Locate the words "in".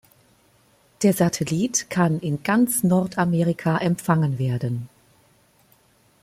2.21-2.41